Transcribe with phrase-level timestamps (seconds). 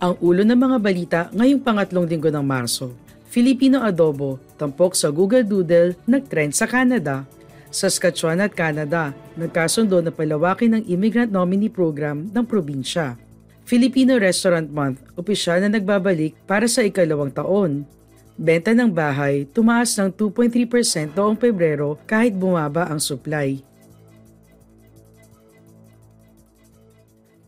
[0.00, 2.96] Ang ulo ng mga balita ngayong pangatlong linggo ng Marso.
[3.28, 7.28] Filipino adobo, tampok sa Google Doodle, nagtrend sa Canada.
[7.68, 13.20] Saskatchewan at Canada, nagkasundo na palawakin ng Immigrant Nominee Program ng probinsya.
[13.68, 17.84] Filipino Restaurant Month, opisyal na nagbabalik para sa ikalawang taon.
[18.40, 23.60] Benta ng bahay, tumaas ng 2.3% noong Pebrero kahit bumaba ang supply.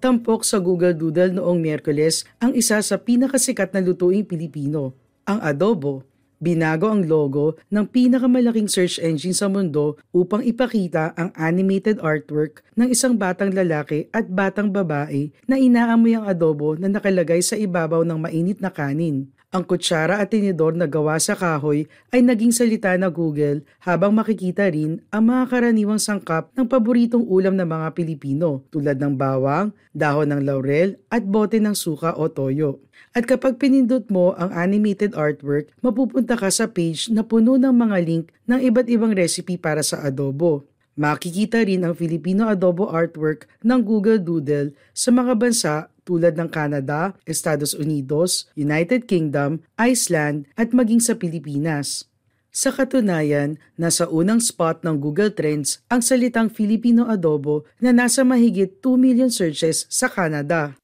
[0.03, 6.03] Tampok sa Google Doodle noong Miyerkules ang isa sa pinakasikat na lutuing Pilipino, ang adobo.
[6.43, 12.91] Binago ang logo ng pinakamalaking search engine sa mundo upang ipakita ang animated artwork ng
[12.91, 18.19] isang batang lalaki at batang babae na inaamoy ang adobo na nakalagay sa ibabaw ng
[18.19, 19.31] mainit na kanin.
[19.53, 24.65] Ang kutsara at tinidor na gawa sa kahoy ay naging salita na Google habang makikita
[24.73, 30.33] rin ang mga karaniwang sangkap ng paboritong ulam ng mga Pilipino tulad ng bawang, dahon
[30.33, 32.81] ng laurel at bote ng suka o toyo.
[33.13, 37.99] At kapag pinindot mo ang animated artwork, mapupunta ka sa page na puno ng mga
[38.09, 40.65] link ng iba't ibang recipe para sa adobo.
[40.97, 47.15] Makikita rin ang Filipino adobo artwork ng Google Doodle sa mga bansa tulad ng Canada,
[47.27, 52.11] Estados Unidos, United Kingdom, Iceland at maging sa Pilipinas.
[52.53, 58.85] Sa katunayan, nasa unang spot ng Google Trends ang salitang Filipino adobo na nasa mahigit
[58.85, 60.77] 2 million searches sa Canada.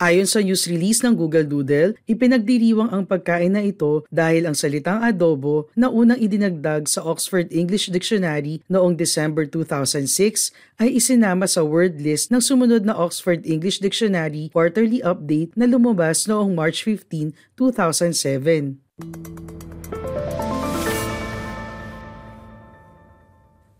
[0.00, 5.04] Ayon sa news release ng Google Doodle, ipinagdiriwang ang pagkain na ito dahil ang salitang
[5.04, 12.00] adobo na unang idinagdag sa Oxford English Dictionary noong December 2006 ay isinama sa word
[12.00, 18.80] list ng sumunod na Oxford English Dictionary quarterly update na lumabas noong March 15, 2007.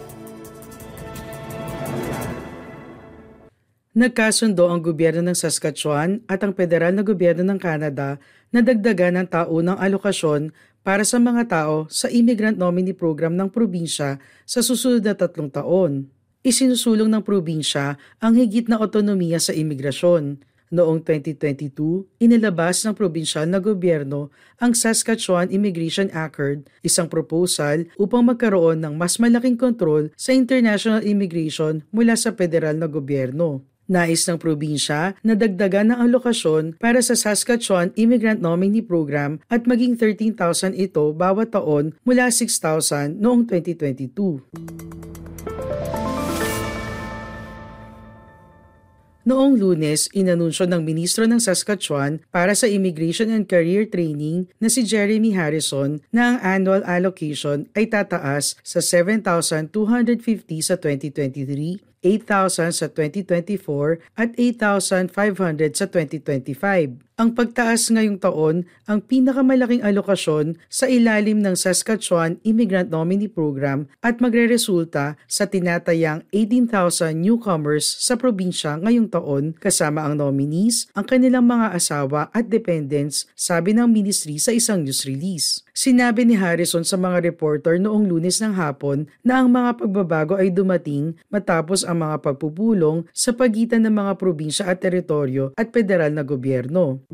[3.99, 8.15] Nagkasundo ang gobyerno ng Saskatchewan at ang federal na gobyerno ng Canada
[8.55, 10.55] na dagdagan ng taunang alokasyon
[10.87, 16.07] para sa mga tao sa Immigrant Nominee Program ng probinsya sa susunod na tatlong taon.
[16.47, 20.47] Isinusulong ng probinsya ang higit na otonomiya sa imigrasyon.
[20.71, 24.31] Noong 2022, inilabas ng probinsyal na gobyerno
[24.63, 31.83] ang Saskatchewan Immigration Accord, isang proposal upang magkaroon ng mas malaking kontrol sa international immigration
[31.91, 33.67] mula sa federal na gobyerno.
[33.89, 39.97] Nais ng probinsya na dagdagan ng alokasyon para sa Saskatchewan Immigrant Nominee Program at maging
[39.97, 44.45] 13,000 ito bawat taon mula 6,000 noong 2022.
[49.29, 54.85] Noong lunes, inanunsyo ng Ministro ng Saskatchewan para sa Immigration and Career Training na si
[54.85, 59.73] Jeremy Harrison na ang annual allocation ay tataas sa 7,250
[60.65, 67.05] sa 2023 8,000 sa 2024 at 8,500 sa 2025.
[67.19, 74.23] Ang pagtaas ngayong taon ang pinakamalaking alokasyon sa ilalim ng Saskatchewan Immigrant Nominee Program at
[74.23, 81.75] magreresulta sa tinatayang 18,000 newcomers sa probinsya ngayong taon kasama ang nominees, ang kanilang mga
[81.75, 85.67] asawa at dependents, sabi ng ministry sa isang news release.
[85.79, 90.51] Sinabi ni Harrison sa mga reporter noong lunes ng hapon na ang mga pagbabago ay
[90.51, 96.27] dumating matapos ang mga pagpupulong sa pagitan ng mga probinsya at teritoryo at federal na
[96.27, 97.07] gobyerno.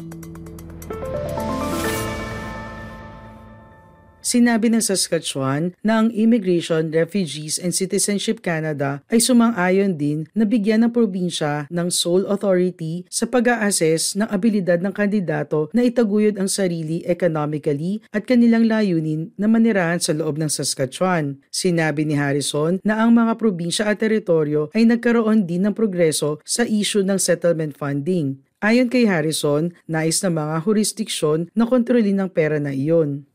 [4.35, 10.83] Sinabi ng Saskatchewan na ang Immigration, Refugees and Citizenship Canada ay sumang-ayon din na bigyan
[10.83, 17.07] ng probinsya ng sole authority sa pag-a-assess ng abilidad ng kandidato na itaguyod ang sarili
[17.07, 21.39] economically at kanilang layunin na manirahan sa loob ng Saskatchewan.
[21.55, 26.67] Sinabi ni Harrison na ang mga probinsya at teritoryo ay nagkaroon din ng progreso sa
[26.67, 28.43] issue ng settlement funding.
[28.59, 33.31] Ayon kay Harrison, nais ng mga jurisdiksyon na kontrolin ng pera na iyon.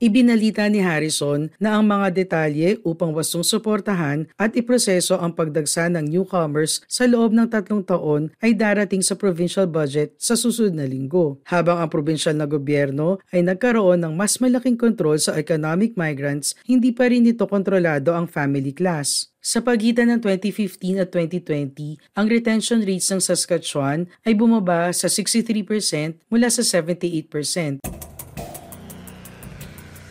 [0.00, 6.08] Ibinalita ni Harrison na ang mga detalye upang wastong suportahan at iproseso ang pagdagsa ng
[6.08, 11.36] newcomers sa loob ng tatlong taon ay darating sa provincial budget sa susunod na linggo,
[11.44, 16.96] habang ang provincial na gobyerno ay nagkaroon ng mas malaking kontrol sa economic migrants, hindi
[16.96, 19.28] pa rin ito kontrolado ang family class.
[19.44, 26.24] Sa pagitan ng 2015 at 2020, ang retention rates ng Saskatchewan ay bumaba sa 63%
[26.32, 27.99] mula sa 78%.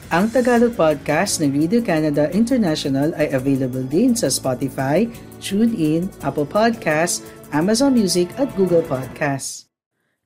[0.10, 5.06] Ang Tagalog podcast ng Radio Canada International ay available din sa Spotify,
[5.38, 7.22] TuneIn, Apple Podcasts,
[7.54, 9.70] Amazon Music at Google Podcasts.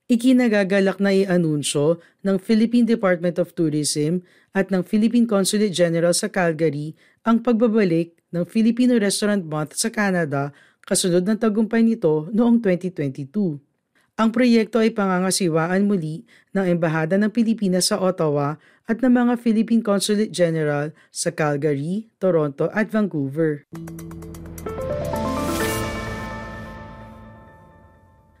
[0.08, 4.24] Ikinagagalak na i-anunsyo ng Philippine Department of Tourism
[4.56, 10.48] at ng Philippine Consulate General sa Calgary ang pagbabalik ng Filipino Restaurant Month sa Canada
[10.88, 13.60] kasunod ng tagumpay nito noong 2022.
[14.14, 16.22] Ang proyekto ay pangangasiwaan muli
[16.54, 22.70] ng Embahada ng Pilipinas sa Ottawa at ng mga Philippine Consulate General sa Calgary, Toronto
[22.70, 23.66] at Vancouver.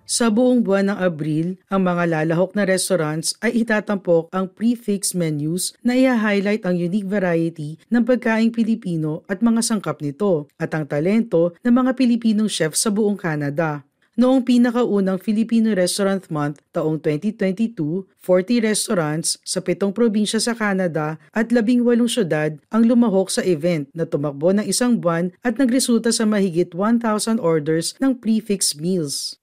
[0.06, 5.74] Sa buong buwan ng Abril, ang mga lalahok na restaurants ay itatampok ang prefix menus
[5.82, 11.50] na i-highlight ang unique variety ng pagkaing Pilipino at mga sangkap nito at ang talento
[11.66, 13.82] ng mga Pilipinong chef sa buong Canada.
[14.14, 21.50] Noong pinakaunang Filipino Restaurant Month taong 2022, 40 restaurants sa pitong probinsya sa Canada at
[21.50, 26.22] labing walong syudad ang lumahok sa event na tumakbo ng isang buwan at nagresulta sa
[26.30, 29.34] mahigit 1,000 orders ng prefix meals.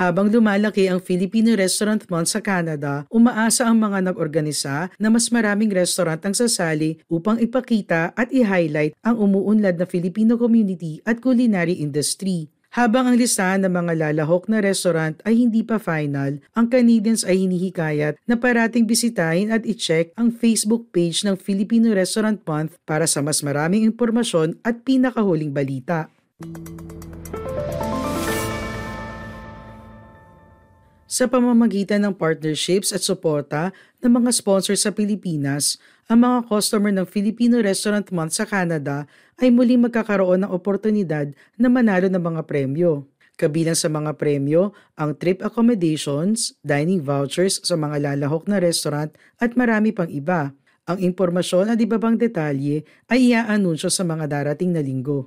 [0.00, 5.68] Habang lumalaki ang Filipino Restaurant Month sa Canada, umaasa ang mga nag-organisa na mas maraming
[5.68, 12.48] restaurant ang sasali upang ipakita at i-highlight ang umuunlad na Filipino community at culinary industry.
[12.72, 17.44] Habang ang listahan ng mga lalahok na restaurant ay hindi pa final, ang Canadians ay
[17.44, 23.20] hinihikayat na parating bisitahin at i-check ang Facebook page ng Filipino Restaurant Month para sa
[23.20, 26.08] mas maraming impormasyon at pinakahuling balita.
[31.10, 35.74] Sa pamamagitan ng partnerships at suporta ng mga sponsor sa Pilipinas,
[36.06, 39.10] ang mga customer ng Filipino Restaurant Month sa Canada
[39.42, 43.10] ay muling magkakaroon ng oportunidad na manalo ng mga premyo.
[43.34, 49.10] Kabilang sa mga premyo ang trip accommodations, dining vouchers sa mga lalahok na restaurant
[49.42, 50.54] at marami pang iba.
[50.86, 55.26] Ang impormasyon at iba pang detalye ay iaanunsyo sa mga darating na linggo.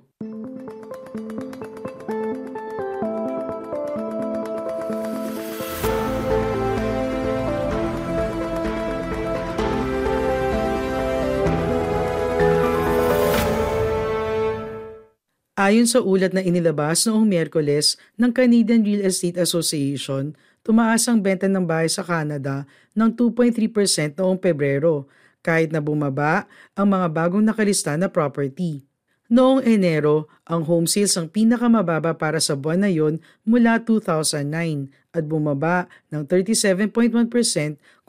[15.53, 20.33] Ayon sa ulat na inilabas noong Miyerkules ng Canadian Real Estate Association,
[20.65, 22.65] tumaas ang benta ng bahay sa Canada
[22.97, 25.05] ng 2.3% noong Pebrero,
[25.45, 28.81] kahit na bumaba ang mga bagong nakalista na property.
[29.29, 35.21] Noong Enero, ang home sales ang pinakamababa para sa buwan na yon mula 2009 at
[35.21, 37.13] bumaba ng 37.1%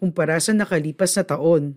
[0.00, 1.76] kumpara sa nakalipas na taon.